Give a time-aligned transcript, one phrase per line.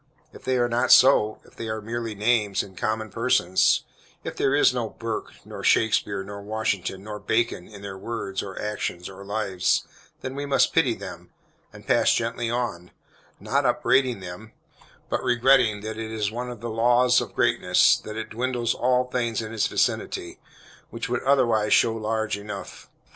[0.33, 3.83] If they are not so, if they are merely names, and common persons
[4.23, 8.59] if there is no Burke, nor Shakespeare, nor Washington, nor Bacon, in their words, or
[8.59, 9.83] actions, or lives,
[10.21, 11.29] then we must pity them,
[11.71, 12.89] and pass gently on,
[13.39, 14.53] not upbraiding them,
[15.07, 19.03] but regretting that it is one of the laws of greatness that it dwindles all
[19.03, 20.39] things in its vicinity,
[20.89, 22.89] which would otherwise show large enough.